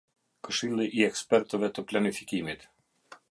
[0.45, 2.69] Këshilli i ekspertëve të planifikimit.